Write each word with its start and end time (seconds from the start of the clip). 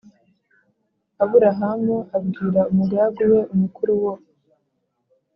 Aburahamu 1.23 1.97
abwira 2.17 2.61
umugaragu 2.71 3.21
we 3.31 3.39
umukuru 3.53 3.93
wo 4.03 4.13